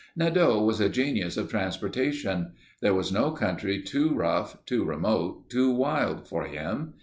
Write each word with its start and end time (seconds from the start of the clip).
Nadeau 0.15 0.63
was 0.63 0.81
a 0.81 0.89
genius 0.89 1.37
of 1.37 1.51
transportation. 1.51 2.53
There 2.81 2.95
was 2.95 3.11
no 3.11 3.29
country 3.29 3.83
too 3.83 4.11
rough, 4.15 4.57
too 4.65 4.83
remote, 4.83 5.47
too 5.51 5.69
wild 5.69 6.27
for 6.27 6.45
him. 6.45 6.95